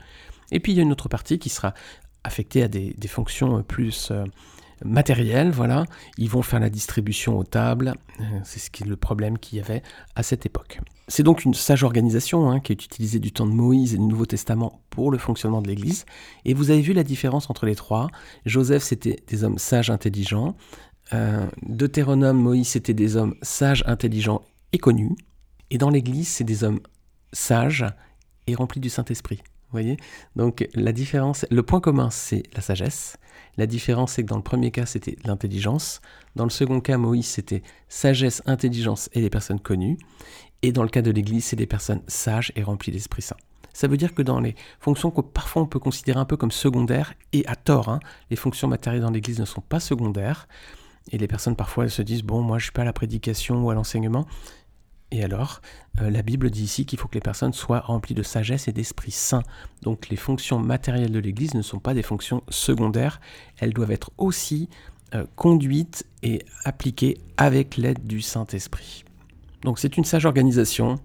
Et 0.51 0.59
puis 0.59 0.71
il 0.71 0.75
y 0.75 0.79
a 0.79 0.83
une 0.83 0.91
autre 0.91 1.09
partie 1.09 1.37
qui 1.37 1.49
sera 1.49 1.75
affectée 2.23 2.63
à 2.63 2.67
des, 2.67 2.95
fonctions 3.07 3.61
plus 3.63 4.09
euh, 4.11 4.25
matériel, 4.83 5.51
voilà, 5.51 5.85
ils 6.17 6.29
vont 6.29 6.41
faire 6.41 6.59
la 6.59 6.69
distribution 6.69 7.37
aux 7.37 7.43
tables, 7.43 7.93
euh, 8.19 8.23
c'est 8.43 8.59
ce 8.59 8.69
qui 8.69 8.83
est 8.83 8.85
le 8.87 8.95
problème 8.95 9.37
qu'il 9.37 9.57
y 9.57 9.61
avait 9.61 9.83
à 10.15 10.23
cette 10.23 10.45
époque. 10.45 10.79
C'est 11.07 11.23
donc 11.23 11.43
une 11.43 11.53
sage 11.53 11.83
organisation 11.83 12.49
hein, 12.49 12.59
qui 12.59 12.71
est 12.71 12.85
utilisée 12.85 13.19
du 13.19 13.31
temps 13.31 13.47
de 13.47 13.51
Moïse 13.51 13.95
et 13.95 13.97
du 13.97 14.03
Nouveau 14.03 14.25
Testament 14.25 14.81
pour 14.91 15.11
le 15.11 15.17
fonctionnement 15.17 15.61
de 15.61 15.67
l'Église. 15.67 16.05
Et 16.45 16.53
vous 16.53 16.69
avez 16.69 16.81
vu 16.81 16.93
la 16.93 17.03
différence 17.03 17.49
entre 17.49 17.65
les 17.65 17.75
trois. 17.75 18.09
Joseph, 18.45 18.83
c'était 18.83 19.17
des 19.27 19.43
hommes 19.43 19.57
sages, 19.57 19.89
intelligents. 19.89 20.55
Euh, 21.13 21.47
Deutéronome, 21.63 22.37
Moïse, 22.37 22.67
c'était 22.67 22.93
des 22.93 23.15
hommes 23.15 23.33
sages, 23.41 23.83
intelligents 23.87 24.41
et 24.71 24.77
connus. 24.77 25.15
Et 25.71 25.79
dans 25.79 25.89
l'Église, 25.89 26.27
c'est 26.27 26.43
des 26.43 26.63
hommes 26.63 26.79
sages 27.33 27.85
et 28.45 28.53
remplis 28.53 28.79
du 28.79 28.89
Saint-Esprit. 28.89 29.37
Vous 29.37 29.71
voyez? 29.71 29.97
Donc 30.35 30.67
la 30.75 30.91
différence, 30.91 31.45
le 31.49 31.63
point 31.63 31.79
commun, 31.79 32.09
c'est 32.11 32.43
la 32.55 32.61
sagesse. 32.61 33.17
La 33.59 33.67
différence, 33.67 34.13
c'est 34.13 34.23
que 34.23 34.29
dans 34.29 34.37
le 34.37 34.41
premier 34.41 34.71
cas, 34.71 34.85
c'était 34.85 35.17
l'intelligence. 35.25 35.99
Dans 36.37 36.45
le 36.45 36.49
second 36.49 36.79
cas, 36.79 36.97
Moïse, 36.97 37.25
c'était 37.25 37.61
sagesse, 37.89 38.41
intelligence 38.45 39.09
et 39.11 39.19
les 39.19 39.29
personnes 39.29 39.59
connues. 39.59 39.97
Et 40.61 40.71
dans 40.71 40.83
le 40.83 40.87
cas 40.87 41.01
de 41.01 41.11
l'Église, 41.11 41.43
c'est 41.43 41.57
des 41.57 41.65
personnes 41.65 42.01
sages 42.07 42.53
et 42.55 42.63
remplies 42.63 42.93
d'Esprit 42.93 43.21
Saint. 43.21 43.35
Ça 43.73 43.89
veut 43.89 43.97
dire 43.97 44.13
que 44.13 44.21
dans 44.21 44.39
les 44.39 44.55
fonctions 44.79 45.11
que 45.11 45.19
parfois 45.19 45.63
on 45.63 45.65
peut 45.65 45.77
considérer 45.77 46.21
un 46.21 46.23
peu 46.23 46.37
comme 46.37 46.51
secondaires, 46.51 47.15
et 47.33 47.45
à 47.47 47.57
tort, 47.57 47.89
hein, 47.89 47.99
les 48.29 48.37
fonctions 48.37 48.69
matérielles 48.69 49.01
dans 49.01 49.11
l'Église 49.11 49.41
ne 49.41 49.45
sont 49.45 49.59
pas 49.59 49.81
secondaires, 49.81 50.47
et 51.11 51.17
les 51.17 51.27
personnes 51.27 51.57
parfois 51.57 51.83
elles 51.83 51.91
se 51.91 52.01
disent, 52.01 52.23
bon, 52.23 52.41
moi 52.41 52.59
je 52.59 52.63
suis 52.63 52.71
pas 52.71 52.83
à 52.83 52.85
la 52.85 52.93
prédication 52.93 53.61
ou 53.61 53.71
à 53.71 53.73
l'enseignement, 53.73 54.25
et 55.11 55.23
alors, 55.23 55.61
euh, 56.01 56.09
la 56.09 56.21
Bible 56.21 56.49
dit 56.49 56.63
ici 56.63 56.85
qu'il 56.85 56.99
faut 56.99 57.07
que 57.07 57.15
les 57.15 57.21
personnes 57.21 57.53
soient 57.53 57.79
remplies 57.79 58.13
de 58.13 58.23
sagesse 58.23 58.67
et 58.67 58.71
d'esprit 58.71 59.11
saint. 59.11 59.43
Donc 59.81 60.09
les 60.09 60.15
fonctions 60.15 60.59
matérielles 60.59 61.11
de 61.11 61.19
l'Église 61.19 61.55
ne 61.55 61.61
sont 61.61 61.79
pas 61.79 61.93
des 61.93 62.03
fonctions 62.03 62.43
secondaires, 62.49 63.19
elles 63.57 63.73
doivent 63.73 63.91
être 63.91 64.11
aussi 64.17 64.69
euh, 65.15 65.25
conduites 65.35 66.05
et 66.21 66.43
appliquées 66.63 67.17
avec 67.37 67.77
l'aide 67.77 68.05
du 68.05 68.21
Saint-Esprit. 68.21 69.03
Donc 69.63 69.79
c'est 69.79 69.97
une 69.97 70.05
sage 70.05 70.25
organisation 70.25 70.99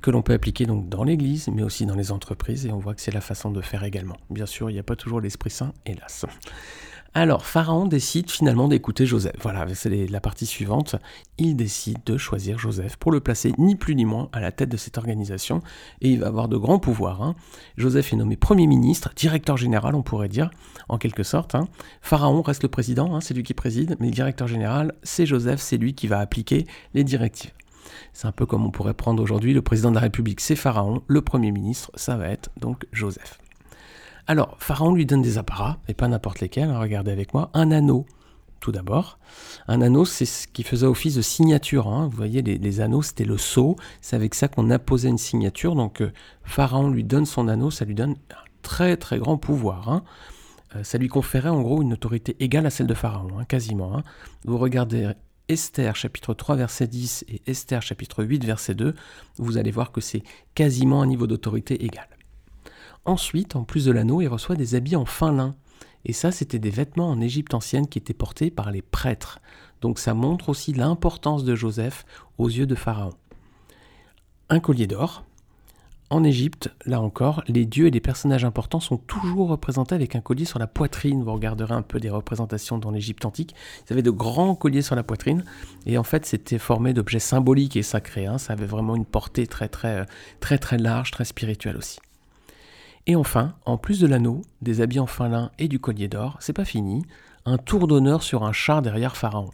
que 0.00 0.10
l'on 0.10 0.22
peut 0.22 0.32
appliquer 0.32 0.66
donc 0.66 0.88
dans 0.88 1.04
l'Église, 1.04 1.48
mais 1.48 1.62
aussi 1.62 1.86
dans 1.86 1.94
les 1.94 2.12
entreprises, 2.12 2.66
et 2.66 2.72
on 2.72 2.78
voit 2.78 2.94
que 2.94 3.00
c'est 3.00 3.14
la 3.14 3.20
façon 3.20 3.50
de 3.50 3.60
faire 3.60 3.84
également. 3.84 4.16
Bien 4.30 4.46
sûr, 4.46 4.70
il 4.70 4.74
n'y 4.74 4.78
a 4.78 4.84
pas 4.84 4.96
toujours 4.96 5.20
l'Esprit 5.20 5.50
Saint, 5.50 5.72
hélas. 5.86 6.24
Alors, 7.14 7.46
Pharaon 7.46 7.86
décide 7.86 8.30
finalement 8.30 8.68
d'écouter 8.68 9.06
Joseph. 9.06 9.34
Voilà, 9.40 9.66
c'est 9.74 10.06
la 10.06 10.20
partie 10.20 10.44
suivante. 10.46 10.94
Il 11.38 11.56
décide 11.56 11.98
de 12.04 12.18
choisir 12.18 12.58
Joseph 12.58 12.96
pour 12.96 13.10
le 13.10 13.20
placer 13.20 13.52
ni 13.56 13.76
plus 13.76 13.94
ni 13.94 14.04
moins 14.04 14.28
à 14.32 14.40
la 14.40 14.52
tête 14.52 14.68
de 14.68 14.76
cette 14.76 14.98
organisation, 14.98 15.62
et 16.02 16.10
il 16.10 16.20
va 16.20 16.26
avoir 16.26 16.48
de 16.48 16.56
grands 16.56 16.78
pouvoirs. 16.78 17.22
Hein. 17.22 17.34
Joseph 17.76 18.12
est 18.12 18.16
nommé 18.16 18.36
Premier 18.36 18.66
ministre, 18.66 19.10
directeur 19.16 19.56
général, 19.56 19.94
on 19.94 20.02
pourrait 20.02 20.28
dire, 20.28 20.50
en 20.88 20.98
quelque 20.98 21.22
sorte. 21.22 21.54
Hein. 21.54 21.66
Pharaon 22.02 22.42
reste 22.42 22.62
le 22.62 22.68
président, 22.68 23.14
hein, 23.14 23.20
c'est 23.20 23.34
lui 23.34 23.42
qui 23.42 23.54
préside, 23.54 23.96
mais 24.00 24.06
le 24.06 24.12
directeur 24.12 24.46
général, 24.46 24.92
c'est 25.02 25.26
Joseph, 25.26 25.60
c'est 25.60 25.78
lui 25.78 25.94
qui 25.94 26.08
va 26.08 26.20
appliquer 26.20 26.66
les 26.94 27.04
directives. 27.04 27.52
C'est 28.12 28.26
un 28.26 28.32
peu 28.32 28.44
comme 28.44 28.66
on 28.66 28.70
pourrait 28.70 28.94
prendre 28.94 29.22
aujourd'hui 29.22 29.54
le 29.54 29.62
président 29.62 29.90
de 29.90 29.94
la 29.94 30.02
République, 30.02 30.40
c'est 30.40 30.56
Pharaon, 30.56 31.02
le 31.06 31.22
Premier 31.22 31.52
ministre, 31.52 31.90
ça 31.94 32.16
va 32.16 32.28
être 32.28 32.50
donc 32.60 32.84
Joseph. 32.92 33.38
Alors, 34.30 34.56
Pharaon 34.58 34.94
lui 34.94 35.06
donne 35.06 35.22
des 35.22 35.38
apparats, 35.38 35.78
et 35.88 35.94
pas 35.94 36.06
n'importe 36.06 36.40
lesquels, 36.40 36.68
hein, 36.68 36.78
regardez 36.78 37.10
avec 37.10 37.32
moi, 37.32 37.48
un 37.54 37.70
anneau, 37.70 38.04
tout 38.60 38.72
d'abord. 38.72 39.18
Un 39.68 39.80
anneau, 39.80 40.04
c'est 40.04 40.26
ce 40.26 40.46
qui 40.46 40.64
faisait 40.64 40.86
office 40.86 41.14
de 41.14 41.22
signature. 41.22 41.88
Hein. 41.88 42.08
Vous 42.08 42.16
voyez, 42.18 42.42
les, 42.42 42.80
anneaux, 42.82 43.00
c'était 43.00 43.24
le 43.24 43.38
sceau, 43.38 43.76
c'est 44.02 44.16
avec 44.16 44.34
ça 44.34 44.46
qu'on 44.46 44.68
apposait 44.68 45.08
une 45.08 45.16
signature. 45.16 45.74
Donc, 45.74 46.02
euh, 46.02 46.12
Pharaon 46.44 46.90
lui 46.90 47.04
donne 47.04 47.24
son 47.24 47.48
anneau, 47.48 47.70
ça 47.70 47.86
lui 47.86 47.94
donne 47.94 48.16
un 48.30 48.44
très 48.60 48.98
très 48.98 49.18
grand 49.18 49.38
pouvoir. 49.38 49.88
Hein. 49.88 50.04
Euh, 50.76 50.84
ça 50.84 50.98
lui 50.98 51.08
conférait 51.08 51.48
en 51.48 51.62
gros 51.62 51.80
une 51.80 51.94
autorité 51.94 52.36
égale 52.38 52.66
à 52.66 52.70
celle 52.70 52.86
de 52.86 52.92
Pharaon, 52.92 53.30
quasiment. 53.48 54.02
Vous 54.44 54.58
regardez 54.58 55.10
Esther 55.48 55.96
chapitre 55.96 56.34
3 56.34 56.56
verset 56.56 56.86
10 56.86 57.24
et 57.28 57.40
Esther 57.46 57.80
chapitre 57.80 58.22
8 58.22 58.44
verset 58.44 58.74
2, 58.74 58.94
vous 59.38 59.56
allez 59.56 59.70
voir 59.70 59.90
que 59.90 60.02
c'est 60.02 60.22
quasiment 60.54 61.00
un 61.00 61.06
niveau 61.06 61.26
d'autorité 61.26 61.82
égal. 61.82 62.08
Ensuite, 63.08 63.56
en 63.56 63.64
plus 63.64 63.86
de 63.86 63.90
l'anneau, 63.90 64.20
il 64.20 64.26
reçoit 64.26 64.54
des 64.54 64.74
habits 64.74 64.94
en 64.94 65.06
fin 65.06 65.32
lin. 65.32 65.54
Et 66.04 66.12
ça, 66.12 66.30
c'était 66.30 66.58
des 66.58 66.68
vêtements 66.68 67.08
en 67.08 67.22
Égypte 67.22 67.54
ancienne 67.54 67.88
qui 67.88 67.98
étaient 67.98 68.12
portés 68.12 68.50
par 68.50 68.70
les 68.70 68.82
prêtres. 68.82 69.40
Donc 69.80 69.98
ça 69.98 70.12
montre 70.12 70.50
aussi 70.50 70.74
l'importance 70.74 71.42
de 71.42 71.54
Joseph 71.54 72.04
aux 72.36 72.50
yeux 72.50 72.66
de 72.66 72.74
Pharaon. 72.74 73.14
Un 74.50 74.60
collier 74.60 74.86
d'or. 74.86 75.24
En 76.10 76.22
Égypte, 76.22 76.70
là 76.84 77.00
encore, 77.00 77.42
les 77.48 77.64
dieux 77.64 77.86
et 77.86 77.90
les 77.90 78.00
personnages 78.00 78.44
importants 78.44 78.78
sont 78.78 78.98
toujours 78.98 79.48
représentés 79.48 79.94
avec 79.94 80.14
un 80.14 80.20
collier 80.20 80.44
sur 80.44 80.58
la 80.58 80.66
poitrine. 80.66 81.22
Vous 81.22 81.32
regarderez 81.32 81.74
un 81.74 81.80
peu 81.80 82.00
des 82.00 82.10
représentations 82.10 82.76
dans 82.76 82.90
l'Égypte 82.90 83.24
antique. 83.24 83.54
Ils 83.88 83.94
avaient 83.94 84.02
de 84.02 84.10
grands 84.10 84.54
colliers 84.54 84.82
sur 84.82 84.96
la 84.96 85.02
poitrine. 85.02 85.44
Et 85.86 85.96
en 85.96 86.04
fait, 86.04 86.26
c'était 86.26 86.58
formé 86.58 86.92
d'objets 86.92 87.20
symboliques 87.20 87.76
et 87.76 87.82
sacrés. 87.82 88.26
Hein. 88.26 88.36
Ça 88.36 88.52
avait 88.52 88.66
vraiment 88.66 88.96
une 88.96 89.06
portée 89.06 89.46
très, 89.46 89.68
très, 89.68 90.04
très, 90.40 90.58
très 90.58 90.76
large, 90.76 91.10
très 91.10 91.24
spirituelle 91.24 91.78
aussi. 91.78 92.00
Et 93.06 93.16
enfin, 93.16 93.54
en 93.64 93.78
plus 93.78 94.00
de 94.00 94.06
l'anneau, 94.06 94.42
des 94.60 94.80
habits 94.80 95.00
en 95.00 95.06
fin 95.06 95.28
lin 95.28 95.50
et 95.58 95.68
du 95.68 95.78
collier 95.78 96.08
d'or, 96.08 96.36
c'est 96.40 96.52
pas 96.52 96.64
fini, 96.64 97.04
un 97.44 97.58
tour 97.58 97.86
d'honneur 97.86 98.22
sur 98.22 98.44
un 98.44 98.52
char 98.52 98.82
derrière 98.82 99.16
Pharaon. 99.16 99.50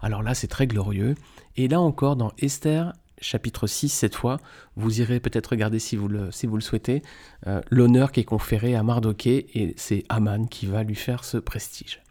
Alors 0.00 0.22
là, 0.22 0.34
c'est 0.34 0.48
très 0.48 0.66
glorieux. 0.66 1.14
Et 1.56 1.68
là 1.68 1.80
encore, 1.80 2.16
dans 2.16 2.32
Esther, 2.38 2.92
chapitre 3.20 3.66
6, 3.66 3.88
cette 3.88 4.14
fois, 4.14 4.38
vous 4.76 5.00
irez 5.00 5.20
peut-être 5.20 5.48
regarder 5.48 5.78
si 5.78 5.96
vous 5.96 6.08
le, 6.08 6.30
souhaitez, 6.60 7.02
euh, 7.46 7.60
l'honneur 7.70 8.12
qui 8.12 8.20
est 8.20 8.24
conféré 8.24 8.74
à 8.76 8.82
Mardoché, 8.82 9.46
et 9.54 9.74
c'est 9.76 10.04
Aman 10.08 10.46
qui 10.46 10.66
va 10.66 10.82
lui 10.82 10.94
faire 10.94 11.24
ce 11.24 11.38
prestige. 11.38 12.02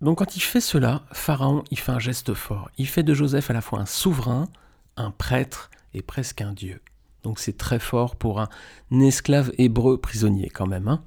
Donc 0.00 0.18
quand 0.18 0.36
il 0.36 0.40
fait 0.40 0.60
cela, 0.60 1.04
Pharaon, 1.12 1.64
il 1.70 1.78
fait 1.78 1.92
un 1.92 1.98
geste 1.98 2.34
fort. 2.34 2.70
Il 2.76 2.86
fait 2.86 3.02
de 3.02 3.14
Joseph 3.14 3.50
à 3.50 3.54
la 3.54 3.62
fois 3.62 3.80
un 3.80 3.86
souverain, 3.86 4.48
un 4.96 5.10
prêtre 5.10 5.70
et 5.94 6.02
presque 6.02 6.42
un 6.42 6.52
dieu. 6.52 6.80
Donc 7.26 7.40
c'est 7.40 7.58
très 7.58 7.80
fort 7.80 8.14
pour 8.14 8.38
un 8.40 8.48
esclave 8.92 9.50
hébreu 9.58 10.00
prisonnier 10.00 10.48
quand 10.48 10.68
même. 10.68 10.86
Hein. 10.86 11.02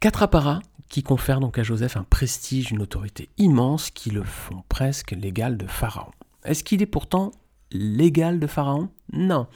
Quatre 0.00 0.24
apparats 0.24 0.58
qui 0.88 1.04
confèrent 1.04 1.38
donc 1.38 1.60
à 1.60 1.62
Joseph 1.62 1.96
un 1.96 2.02
prestige, 2.02 2.72
une 2.72 2.82
autorité 2.82 3.28
immense 3.38 3.90
qui 3.90 4.10
le 4.10 4.24
font 4.24 4.64
presque 4.68 5.12
l'égal 5.12 5.56
de 5.56 5.68
Pharaon. 5.68 6.10
Est-ce 6.44 6.64
qu'il 6.64 6.82
est 6.82 6.86
pourtant 6.86 7.30
l'égal 7.70 8.40
de 8.40 8.48
Pharaon? 8.48 8.88
Non. 9.12 9.46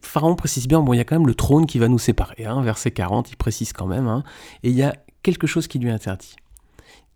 Pharaon 0.00 0.34
précise 0.34 0.66
bien, 0.66 0.80
bon, 0.80 0.94
il 0.94 0.96
y 0.96 1.00
a 1.00 1.04
quand 1.04 1.16
même 1.16 1.26
le 1.26 1.34
trône 1.34 1.66
qui 1.66 1.78
va 1.78 1.88
nous 1.88 1.98
séparer. 1.98 2.46
Hein, 2.46 2.62
verset 2.62 2.90
40, 2.90 3.30
il 3.30 3.36
précise 3.36 3.74
quand 3.74 3.86
même. 3.86 4.08
Hein, 4.08 4.24
et 4.62 4.70
il 4.70 4.76
y 4.76 4.82
a 4.82 4.96
quelque 5.22 5.46
chose 5.46 5.66
qui 5.66 5.78
lui 5.78 5.90
est 5.90 5.92
interdit. 5.92 6.36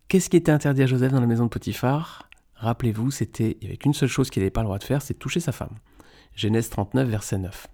Qu'est-ce 0.08 0.28
qui 0.28 0.36
était 0.36 0.52
interdit 0.52 0.82
à 0.82 0.86
Joseph 0.86 1.12
dans 1.12 1.20
la 1.20 1.26
maison 1.26 1.44
de 1.44 1.48
Potiphar? 1.48 2.28
Rappelez-vous, 2.56 3.10
c'était, 3.10 3.56
il 3.60 3.64
n'y 3.64 3.66
avait 3.68 3.78
qu'une 3.78 3.94
seule 3.94 4.10
chose 4.10 4.28
qu'il 4.28 4.42
n'avait 4.42 4.50
pas 4.50 4.60
le 4.60 4.66
droit 4.66 4.78
de 4.78 4.84
faire, 4.84 5.00
c'est 5.00 5.14
toucher 5.14 5.40
sa 5.40 5.52
femme. 5.52 5.78
Genèse 6.34 6.70
39, 6.70 7.08
verset 7.08 7.38
9. 7.38 7.66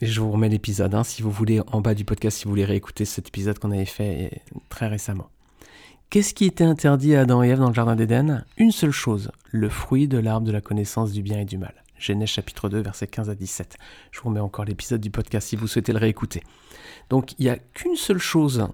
Et 0.00 0.06
je 0.06 0.20
vous 0.20 0.30
remets 0.30 0.48
l'épisode, 0.48 0.94
hein, 0.94 1.02
si 1.02 1.22
vous 1.22 1.30
voulez, 1.30 1.60
en 1.66 1.80
bas 1.80 1.94
du 1.94 2.04
podcast, 2.04 2.38
si 2.38 2.44
vous 2.44 2.50
voulez 2.50 2.64
réécouter 2.64 3.04
cet 3.04 3.28
épisode 3.28 3.58
qu'on 3.58 3.72
avait 3.72 3.84
fait 3.84 4.42
très 4.68 4.86
récemment. 4.86 5.28
Qu'est-ce 6.10 6.34
qui 6.34 6.44
était 6.44 6.64
interdit 6.64 7.16
à 7.16 7.22
Adam 7.22 7.42
et 7.42 7.48
Ève 7.48 7.58
dans 7.58 7.68
le 7.68 7.74
Jardin 7.74 7.96
d'Éden? 7.96 8.44
Une 8.56 8.72
seule 8.72 8.92
chose, 8.92 9.30
le 9.50 9.68
fruit 9.68 10.08
de 10.08 10.18
l'arbre 10.18 10.46
de 10.46 10.52
la 10.52 10.60
connaissance 10.60 11.12
du 11.12 11.22
bien 11.22 11.40
et 11.40 11.44
du 11.44 11.58
mal. 11.58 11.74
Genèse 11.98 12.28
chapitre 12.28 12.68
2, 12.68 12.80
versets 12.80 13.08
15 13.08 13.28
à 13.28 13.34
17. 13.34 13.76
Je 14.12 14.20
vous 14.20 14.28
remets 14.28 14.40
encore 14.40 14.64
l'épisode 14.64 15.00
du 15.00 15.10
podcast 15.10 15.48
si 15.48 15.56
vous 15.56 15.66
souhaitez 15.66 15.92
le 15.92 15.98
réécouter. 15.98 16.42
Donc 17.10 17.32
il 17.38 17.44
n'y 17.44 17.50
a 17.50 17.58
qu'une 17.58 17.96
seule 17.96 18.18
chose 18.18 18.68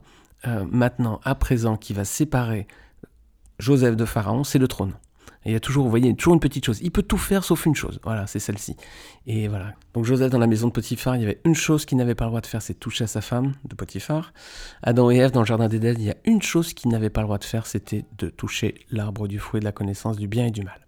euh, 0.46 0.64
maintenant, 0.70 1.20
à 1.24 1.34
présent, 1.34 1.76
qui 1.76 1.92
va 1.94 2.04
séparer 2.04 2.66
Joseph 3.58 3.96
de 3.96 4.04
Pharaon, 4.04 4.44
c'est 4.44 4.58
le 4.58 4.68
trône. 4.68 4.92
Il 5.46 5.52
y 5.52 5.56
a 5.56 5.60
toujours, 5.60 5.88
voyez, 5.88 6.14
toujours 6.14 6.34
une 6.34 6.40
petite 6.40 6.64
chose. 6.64 6.80
Il 6.82 6.90
peut 6.90 7.02
tout 7.02 7.18
faire 7.18 7.44
sauf 7.44 7.66
une 7.66 7.74
chose. 7.74 8.00
Voilà, 8.02 8.26
c'est 8.26 8.38
celle-ci. 8.38 8.76
Et 9.26 9.48
voilà. 9.48 9.72
Donc 9.92 10.04
Joseph 10.04 10.30
dans 10.30 10.38
la 10.38 10.46
maison 10.46 10.68
de 10.68 10.72
Potiphar, 10.72 11.16
il 11.16 11.22
y 11.22 11.24
avait 11.24 11.40
une 11.44 11.54
chose 11.54 11.84
qu'il 11.84 11.98
n'avait 11.98 12.14
pas 12.14 12.24
le 12.24 12.30
droit 12.30 12.40
de 12.40 12.46
faire, 12.46 12.62
c'est 12.62 12.74
toucher 12.74 13.04
à 13.04 13.06
sa 13.06 13.20
femme 13.20 13.54
de 13.64 13.74
Potiphar. 13.74 14.32
Adam 14.82 15.10
et 15.10 15.16
Ève 15.16 15.32
dans 15.32 15.40
le 15.40 15.46
jardin 15.46 15.68
d'Éden, 15.68 15.96
il 15.98 16.04
y 16.04 16.10
a 16.10 16.16
une 16.24 16.42
chose 16.42 16.72
qu'il 16.72 16.90
n'avait 16.90 17.10
pas 17.10 17.20
le 17.20 17.26
droit 17.26 17.38
de 17.38 17.44
faire, 17.44 17.66
c'était 17.66 18.04
de 18.18 18.28
toucher 18.28 18.74
l'arbre 18.90 19.28
du 19.28 19.38
fruit 19.38 19.60
de 19.60 19.64
la 19.64 19.72
connaissance 19.72 20.16
du 20.16 20.28
bien 20.28 20.46
et 20.46 20.50
du 20.50 20.62
mal. 20.62 20.84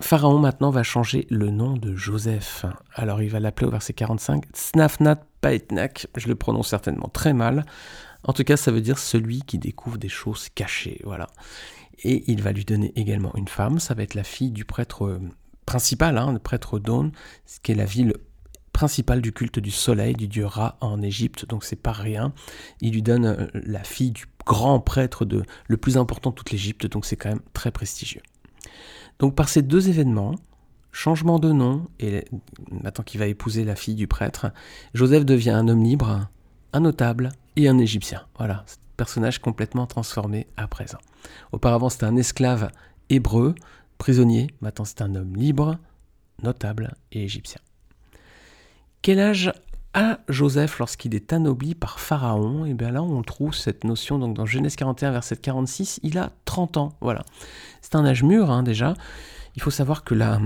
Pharaon 0.00 0.38
maintenant 0.38 0.70
va 0.70 0.82
changer 0.82 1.26
le 1.28 1.50
nom 1.50 1.74
de 1.74 1.94
Joseph. 1.94 2.64
Alors 2.94 3.20
il 3.20 3.28
va 3.28 3.40
l'appeler 3.40 3.66
au 3.66 3.70
verset 3.70 3.92
45 3.92 4.44
Snafnat 4.54 5.18
Paetnak. 5.42 6.06
Je 6.16 6.28
le 6.28 6.34
prononce 6.34 6.68
certainement 6.68 7.10
très 7.12 7.34
mal. 7.34 7.66
En 8.24 8.32
tout 8.32 8.44
cas, 8.44 8.56
ça 8.56 8.70
veut 8.70 8.80
dire 8.80 8.98
celui 8.98 9.42
qui 9.42 9.58
découvre 9.58 9.98
des 9.98 10.08
choses 10.08 10.48
cachées. 10.54 11.00
Voilà. 11.04 11.28
Et 12.04 12.30
il 12.30 12.42
va 12.42 12.52
lui 12.52 12.64
donner 12.64 12.92
également 12.96 13.34
une 13.36 13.48
femme. 13.48 13.78
Ça 13.78 13.94
va 13.94 14.02
être 14.02 14.14
la 14.14 14.24
fille 14.24 14.50
du 14.50 14.64
prêtre 14.64 15.06
euh, 15.06 15.20
principal, 15.66 16.18
hein, 16.18 16.32
le 16.32 16.38
prêtre 16.38 16.78
Dawn, 16.78 17.12
qui 17.62 17.72
est 17.72 17.76
la 17.76 17.84
ville 17.84 18.14
principale 18.72 19.20
du 19.20 19.32
culte 19.32 19.58
du 19.58 19.70
soleil, 19.70 20.14
du 20.14 20.28
dieu 20.28 20.46
Ra 20.46 20.76
en 20.80 21.02
Égypte. 21.02 21.46
Donc 21.46 21.64
c'est 21.64 21.76
pas 21.76 21.92
rien. 21.92 22.32
Il 22.80 22.92
lui 22.92 23.02
donne 23.02 23.26
euh, 23.26 23.46
la 23.54 23.84
fille 23.84 24.12
du 24.12 24.24
grand 24.46 24.80
prêtre 24.80 25.24
de 25.24 25.42
le 25.66 25.76
plus 25.76 25.96
important 25.96 26.30
de 26.30 26.34
toute 26.34 26.50
l'Égypte. 26.50 26.86
Donc 26.86 27.04
c'est 27.04 27.16
quand 27.16 27.28
même 27.28 27.42
très 27.52 27.70
prestigieux. 27.70 28.22
Donc 29.18 29.34
par 29.34 29.48
ces 29.48 29.62
deux 29.62 29.88
événements, 29.88 30.34
changement 30.90 31.38
de 31.38 31.52
nom, 31.52 31.86
et 32.00 32.24
maintenant 32.70 33.04
qu'il 33.04 33.20
va 33.20 33.26
épouser 33.26 33.64
la 33.64 33.76
fille 33.76 33.94
du 33.94 34.06
prêtre, 34.06 34.52
Joseph 34.94 35.24
devient 35.24 35.50
un 35.50 35.68
homme 35.68 35.82
libre, 35.82 36.28
un 36.72 36.80
notable 36.80 37.32
et 37.56 37.68
un 37.68 37.78
Égyptien. 37.78 38.22
Voilà, 38.38 38.64
personnage 38.96 39.38
complètement 39.38 39.86
transformé 39.86 40.46
à 40.56 40.66
présent. 40.66 40.98
Auparavant, 41.52 41.88
c'était 41.88 42.06
un 42.06 42.16
esclave 42.16 42.70
hébreu, 43.10 43.54
prisonnier, 43.98 44.48
maintenant 44.60 44.84
c'est 44.84 45.02
un 45.02 45.14
homme 45.14 45.36
libre, 45.36 45.78
notable 46.42 46.94
et 47.12 47.22
égyptien. 47.24 47.60
Quel 49.02 49.20
âge 49.20 49.52
a 49.94 50.20
Joseph 50.28 50.78
lorsqu'il 50.78 51.14
est 51.14 51.32
anobli 51.32 51.74
par 51.74 52.00
Pharaon, 52.00 52.64
et 52.64 52.70
eh 52.70 52.74
bien 52.74 52.90
là 52.90 53.02
on 53.02 53.22
trouve 53.22 53.54
cette 53.54 53.84
notion 53.84 54.18
donc 54.18 54.34
dans 54.34 54.46
Genèse 54.46 54.76
41 54.76 55.10
verset 55.12 55.36
46, 55.36 56.00
il 56.02 56.18
a 56.18 56.32
30 56.46 56.76
ans, 56.78 56.92
voilà. 57.00 57.24
C'est 57.80 57.94
un 57.94 58.04
âge 58.04 58.22
mûr 58.22 58.50
hein, 58.50 58.62
déjà. 58.62 58.94
Il 59.54 59.60
faut 59.60 59.70
savoir 59.70 60.02
que 60.02 60.14
la, 60.14 60.40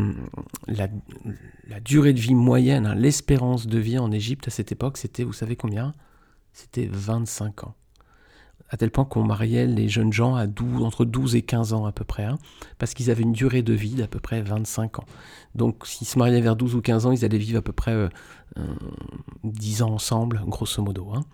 durée 1.85 2.13
de 2.13 2.19
vie 2.19 2.35
moyenne, 2.35 2.87
hein, 2.87 2.95
l'espérance 2.97 3.69
de 3.69 3.79
vie 3.79 3.99
en 3.99 4.11
Égypte 4.11 4.49
à 4.49 4.51
cette 4.51 4.73
époque, 4.73 4.99
c'était, 4.99 5.23
vous 5.23 5.33
savez 5.33 5.55
combien? 5.55 5.95
C'était 6.57 6.89
25 6.91 7.65
ans 7.65 7.75
à 8.71 8.77
tel 8.77 8.91
point 8.91 9.05
qu'on 9.05 9.23
mariait 9.23 9.67
les 9.67 9.89
jeunes 9.89 10.13
gens 10.13 10.35
à 10.35 10.47
12, 10.47 10.83
entre 10.83 11.05
12 11.05 11.37
et 11.37 11.43
15 11.43 11.73
ans 11.73 11.87
à 11.87 11.93
peu 11.93 12.03
près, 12.03 12.25
hein, 12.25 12.39
parce 12.79 12.95
qu'ils 12.95 13.11
avaient 13.11 13.23
une 13.23 13.33
durée 13.33 13.63
de 13.63 13.73
vie 13.73 13.95
d'à 13.95 14.09
peu 14.09 14.19
près 14.19 14.41
25 14.43 15.01
ans. 15.01 15.05
Donc 15.55 15.87
s'ils 15.87 16.07
se 16.07 16.19
mariaient 16.19 16.41
vers 16.41 16.57
12 16.57 16.75
ou 16.75 16.81
15 16.81 17.07
ans, 17.07 17.13
ils 17.13 17.25
allaient 17.25 17.39
vivre 17.39 17.59
à 17.59 17.63
peu 17.63 17.73
près 17.73 17.93
euh, 17.93 18.09
10 19.45 19.83
ans 19.83 19.93
ensemble, 19.93 20.43
grosso 20.47 20.83
modo. 20.83 21.11
Hein. 21.15 21.25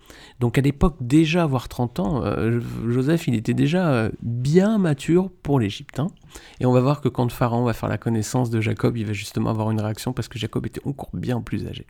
Donc 0.41 0.57
à 0.57 0.61
l'époque, 0.61 0.97
déjà 0.99 1.43
avoir 1.43 1.69
30 1.69 1.99
ans, 2.01 2.23
euh, 2.23 2.59
Joseph, 2.87 3.27
il 3.27 3.33
était 3.33 3.53
déjà 3.53 3.89
euh, 3.89 4.11
bien 4.21 4.77
mature 4.77 5.31
pour 5.41 5.59
l'Égypte. 5.59 5.99
Hein. 5.99 6.07
Et 6.59 6.65
on 6.65 6.71
va 6.73 6.81
voir 6.81 7.01
que 7.01 7.09
quand 7.09 7.31
Pharaon 7.31 7.63
va 7.63 7.73
faire 7.73 7.89
la 7.89 7.97
connaissance 7.97 8.49
de 8.49 8.61
Jacob, 8.61 8.97
il 8.97 9.05
va 9.05 9.13
justement 9.13 9.49
avoir 9.49 9.71
une 9.71 9.81
réaction 9.81 10.11
parce 10.13 10.27
que 10.27 10.37
Jacob 10.37 10.65
était 10.65 10.85
encore 10.85 11.09
bien 11.13 11.41
plus 11.41 11.65
âgé. 11.65 11.87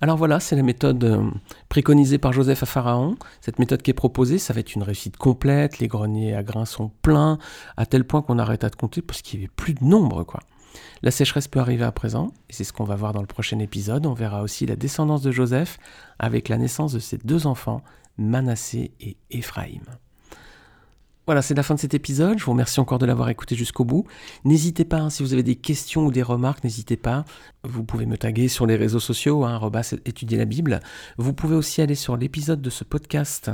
Alors 0.00 0.16
voilà, 0.16 0.40
c'est 0.40 0.56
la 0.56 0.62
méthode 0.62 1.02
euh, 1.04 1.30
préconisée 1.68 2.18
par 2.18 2.32
Joseph 2.32 2.62
à 2.62 2.66
Pharaon. 2.66 3.16
Cette 3.40 3.58
méthode 3.58 3.82
qui 3.82 3.90
est 3.90 3.94
proposée, 3.94 4.38
ça 4.38 4.52
va 4.52 4.60
être 4.60 4.74
une 4.74 4.82
réussite 4.82 5.16
complète. 5.16 5.78
Les 5.78 5.88
greniers 5.88 6.34
à 6.34 6.42
grains 6.42 6.64
sont 6.64 6.90
pleins, 7.02 7.38
à 7.76 7.86
tel 7.86 8.04
point 8.04 8.22
qu'on 8.22 8.38
arrête 8.38 8.64
à 8.64 8.70
de 8.70 8.76
compter 8.76 9.02
parce 9.02 9.22
qu'il 9.22 9.40
n'y 9.40 9.46
avait 9.46 9.52
plus 9.54 9.74
de 9.74 9.84
nombre, 9.84 10.24
quoi. 10.24 10.40
La 11.02 11.10
sécheresse 11.10 11.48
peut 11.48 11.60
arriver 11.60 11.84
à 11.84 11.92
présent, 11.92 12.32
et 12.48 12.52
c'est 12.52 12.64
ce 12.64 12.72
qu'on 12.72 12.84
va 12.84 12.96
voir 12.96 13.12
dans 13.12 13.20
le 13.20 13.26
prochain 13.26 13.58
épisode. 13.58 14.06
On 14.06 14.14
verra 14.14 14.42
aussi 14.42 14.66
la 14.66 14.74
descendance 14.74 15.22
de 15.22 15.30
Joseph 15.30 15.78
avec 16.18 16.48
la 16.48 16.56
naissance 16.56 16.92
de 16.92 16.98
ses 16.98 17.18
deux 17.18 17.46
enfants, 17.46 17.82
Manassé 18.18 18.92
et 19.00 19.16
Éphraïm. 19.30 19.82
Voilà, 21.26 21.40
c'est 21.40 21.54
la 21.54 21.62
fin 21.62 21.74
de 21.74 21.80
cet 21.80 21.94
épisode. 21.94 22.38
Je 22.38 22.44
vous 22.44 22.50
remercie 22.50 22.80
encore 22.80 22.98
de 22.98 23.06
l'avoir 23.06 23.30
écouté 23.30 23.56
jusqu'au 23.56 23.86
bout. 23.86 24.04
N'hésitez 24.44 24.84
pas, 24.84 24.98
hein, 24.98 25.08
si 25.08 25.22
vous 25.22 25.32
avez 25.32 25.42
des 25.42 25.56
questions 25.56 26.04
ou 26.04 26.10
des 26.10 26.22
remarques, 26.22 26.62
n'hésitez 26.64 26.98
pas. 26.98 27.24
Vous 27.62 27.82
pouvez 27.82 28.04
me 28.04 28.18
taguer 28.18 28.48
sur 28.48 28.66
les 28.66 28.76
réseaux 28.76 29.00
sociaux, 29.00 29.42
hein, 29.42 29.58
étudier 30.04 30.36
la 30.36 30.44
Bible. 30.44 30.80
Vous 31.16 31.32
pouvez 31.32 31.56
aussi 31.56 31.80
aller 31.80 31.94
sur 31.94 32.18
l'épisode 32.18 32.60
de 32.60 32.68
ce 32.68 32.84
podcast 32.84 33.50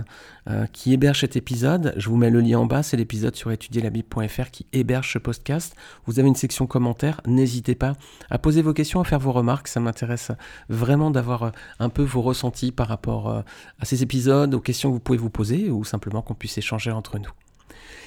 euh, 0.48 0.66
qui 0.72 0.92
héberge 0.92 1.20
cet 1.20 1.36
épisode. 1.36 1.94
Je 1.96 2.08
vous 2.08 2.16
mets 2.16 2.30
le 2.30 2.40
lien 2.40 2.58
en 2.58 2.66
bas, 2.66 2.82
c'est 2.82 2.96
l'épisode 2.96 3.36
sur 3.36 3.52
étudierlabible.fr 3.52 4.50
qui 4.50 4.66
héberge 4.72 5.12
ce 5.12 5.18
podcast. 5.18 5.76
Vous 6.06 6.18
avez 6.18 6.26
une 6.26 6.34
section 6.34 6.66
commentaires. 6.66 7.20
N'hésitez 7.24 7.76
pas 7.76 7.92
à 8.30 8.38
poser 8.38 8.62
vos 8.62 8.72
questions, 8.72 9.00
à 9.00 9.04
faire 9.04 9.20
vos 9.20 9.30
remarques. 9.30 9.68
Ça 9.68 9.78
m'intéresse 9.78 10.32
vraiment 10.68 11.12
d'avoir 11.12 11.42
euh, 11.44 11.50
un 11.78 11.88
peu 11.88 12.02
vos 12.02 12.22
ressentis 12.22 12.72
par 12.72 12.88
rapport 12.88 13.30
euh, 13.30 13.42
à 13.78 13.84
ces 13.84 14.02
épisodes, 14.02 14.52
aux 14.54 14.60
questions 14.60 14.88
que 14.88 14.94
vous 14.94 15.00
pouvez 15.00 15.18
vous 15.18 15.30
poser 15.30 15.70
ou 15.70 15.84
simplement 15.84 16.20
qu'on 16.20 16.34
puisse 16.34 16.58
échanger 16.58 16.90
entre 16.90 17.20
nous. 17.20 17.30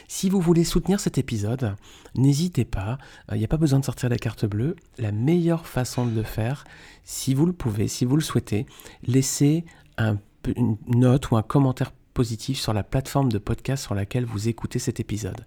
Si 0.08 0.30
vous 0.30 0.40
voulez 0.40 0.64
soutenir 0.64 1.00
cet 1.00 1.18
épisode, 1.18 1.76
n'hésitez 2.16 2.66
pas, 2.66 2.98
il 3.32 3.38
n'y 3.38 3.46
a 3.46 3.48
pas 3.48 3.58
besoin 3.58 3.80
de 3.80 3.86
sortir 3.86 4.10
la 4.10 4.18
carte 4.18 4.46
bleue. 4.46 4.76
La 4.98 5.12
meilleure 5.12 5.68
façon 5.68 6.06
de 6.06 6.16
le 6.16 6.24
faire, 6.24 6.66
si 7.04 7.34
vous 7.34 7.46
le 7.46 7.54
pouvez, 7.54 7.88
si 7.88 8.06
vous 8.06 8.16
le 8.16 8.22
souhaitez, 8.22 8.66
laissez 9.06 9.66
un, 9.98 10.18
une 10.56 10.78
note 10.88 11.32
ou 11.32 11.38
un 11.38 11.44
commentaire 11.44 11.92
positif 12.14 12.60
sur 12.60 12.74
la 12.74 12.84
plateforme 12.84 13.32
de 13.32 13.38
podcast 13.40 13.84
sur 13.84 13.96
laquelle 13.96 14.26
vous 14.26 14.48
écoutez 14.48 14.80
cet 14.80 15.00
épisode 15.00 15.46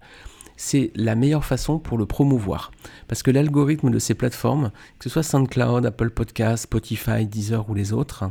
c'est 0.57 0.91
la 0.95 1.15
meilleure 1.15 1.45
façon 1.45 1.79
pour 1.79 1.97
le 1.97 2.05
promouvoir. 2.05 2.71
Parce 3.07 3.23
que 3.23 3.31
l'algorithme 3.31 3.91
de 3.91 3.99
ces 3.99 4.15
plateformes, 4.15 4.71
que 4.99 5.03
ce 5.03 5.09
soit 5.09 5.23
SoundCloud, 5.23 5.85
Apple 5.85 6.09
Podcasts, 6.09 6.63
Spotify, 6.63 7.25
Deezer 7.25 7.69
ou 7.69 7.75
les 7.75 7.93
autres, 7.93 8.25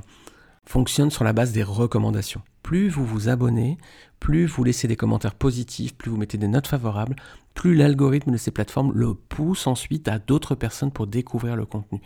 fonctionne 0.64 1.11
sur 1.11 1.25
la 1.25 1.33
base 1.33 1.52
des 1.52 1.62
recommandations. 1.62 2.42
Plus 2.62 2.88
vous 2.88 3.06
vous 3.06 3.28
abonnez, 3.28 3.78
plus 4.20 4.46
vous 4.46 4.64
laissez 4.64 4.88
des 4.88 4.96
commentaires 4.96 5.35
positifs, 5.35 5.94
plus 5.96 6.11
vous 6.11 6.16
mettez 6.16 6.38
des 6.38 6.49
notes 6.49 6.66
favorables, 6.66 7.16
plus 7.56 7.75
l'algorithme 7.75 8.30
de 8.30 8.37
ces 8.37 8.50
plateformes 8.50 8.92
le 8.94 9.14
pousse 9.14 9.66
ensuite 9.66 10.08
à 10.08 10.18
d'autres 10.18 10.54
personnes 10.54 10.92
pour 10.92 11.06
découvrir 11.06 11.56
le 11.56 11.64
contenu. 11.64 12.02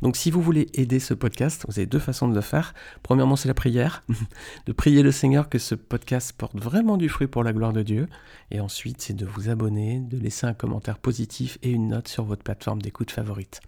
Donc 0.00 0.16
si 0.16 0.30
vous 0.30 0.40
voulez 0.40 0.66
aider 0.72 0.98
ce 0.98 1.12
podcast, 1.12 1.66
vous 1.68 1.78
avez 1.78 1.86
deux 1.86 1.98
façons 1.98 2.26
de 2.26 2.34
le 2.34 2.40
faire. 2.40 2.72
Premièrement, 3.02 3.36
c'est 3.36 3.46
la 3.46 3.54
prière, 3.54 4.02
de 4.66 4.72
prier 4.72 5.02
le 5.02 5.12
Seigneur 5.12 5.50
que 5.50 5.58
ce 5.58 5.74
podcast 5.74 6.32
porte 6.32 6.58
vraiment 6.58 6.96
du 6.96 7.10
fruit 7.10 7.26
pour 7.26 7.44
la 7.44 7.52
gloire 7.52 7.74
de 7.74 7.82
Dieu. 7.82 8.08
Et 8.50 8.60
ensuite, 8.60 9.02
c'est 9.02 9.14
de 9.14 9.26
vous 9.26 9.50
abonner, 9.50 10.00
de 10.00 10.16
laisser 10.16 10.46
un 10.46 10.54
commentaire 10.54 10.98
positif 10.98 11.58
et 11.62 11.70
une 11.70 11.88
note 11.88 12.08
sur 12.08 12.24
votre 12.24 12.42
plateforme 12.42 12.80
d'écoute 12.80 13.10
favorite. 13.10 13.60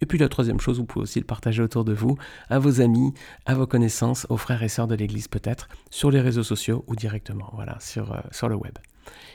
Et 0.00 0.06
puis 0.06 0.18
la 0.18 0.28
troisième 0.28 0.60
chose, 0.60 0.78
vous 0.80 0.86
pouvez 0.86 1.04
aussi 1.04 1.20
le 1.20 1.24
partager 1.24 1.62
autour 1.62 1.84
de 1.84 1.92
vous, 1.92 2.18
à 2.48 2.58
vos 2.58 2.80
amis, 2.80 3.14
à 3.46 3.54
vos 3.54 3.66
connaissances, 3.66 4.26
aux 4.28 4.36
frères 4.36 4.64
et 4.64 4.68
sœurs 4.68 4.88
de 4.88 4.96
l'Église 4.96 5.28
peut-être, 5.28 5.68
sur 5.88 6.10
les 6.10 6.20
réseaux 6.20 6.42
sociaux 6.42 6.84
ou 6.88 6.96
directement, 6.96 7.49
voilà, 7.52 7.76
sur, 7.80 8.12
euh, 8.12 8.20
sur 8.30 8.48
le 8.48 8.54
web. 8.54 8.74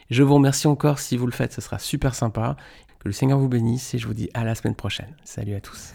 Je 0.10 0.24
vous 0.24 0.36
remercie 0.36 0.68
encore 0.68 1.00
si 1.00 1.18
vous 1.18 1.26
le 1.26 1.32
faites, 1.32 1.54
ce 1.54 1.62
sera 1.62 1.80
super 1.80 2.16
sympa. 2.16 2.56
Que 3.00 3.10
le 3.10 3.14
Seigneur 3.14 3.40
vous 3.40 3.50
bénisse 3.50 3.94
et 3.94 3.98
je 3.98 4.08
vous 4.08 4.14
dis 4.14 4.30
à 4.34 4.44
la 4.44 4.56
semaine 4.56 4.76
prochaine. 4.76 5.16
Salut 5.24 5.56
à 5.56 5.62
tous. 5.62 5.94